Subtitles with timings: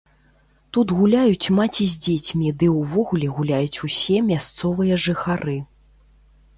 [0.77, 5.57] Тут гуляюць маці з дзецьмі ды ўвогуле гуляюць усе мясцовыя жыхары.